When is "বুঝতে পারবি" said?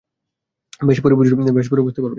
1.15-2.09